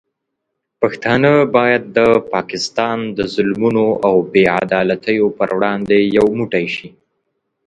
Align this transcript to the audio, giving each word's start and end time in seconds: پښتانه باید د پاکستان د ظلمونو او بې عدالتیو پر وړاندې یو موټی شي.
پښتانه 0.81 1.31
باید 1.55 1.83
د 1.97 1.99
پاکستان 2.33 2.97
د 3.17 3.19
ظلمونو 3.33 3.85
او 4.07 4.15
بې 4.33 4.43
عدالتیو 4.61 5.27
پر 5.39 5.49
وړاندې 5.57 5.97
یو 6.17 6.27
موټی 6.39 6.65
شي. 6.75 6.87